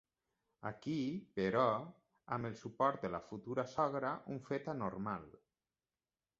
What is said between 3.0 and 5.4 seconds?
de la futura sogra, un fet anòmal.